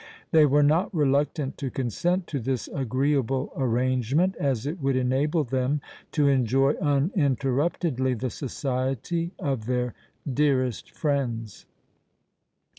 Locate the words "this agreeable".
2.39-3.53